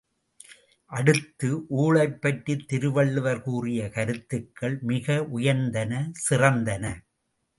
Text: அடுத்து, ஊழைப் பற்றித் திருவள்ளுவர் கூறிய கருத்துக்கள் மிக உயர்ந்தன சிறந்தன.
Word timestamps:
அடுத்து, 0.91 1.65
ஊழைப் 1.69 2.21
பற்றித் 2.21 2.67
திருவள்ளுவர் 2.67 3.41
கூறிய 3.41 3.89
கருத்துக்கள் 3.89 4.79
மிக 4.81 5.27
உயர்ந்தன 5.35 6.09
சிறந்தன. 6.11 6.85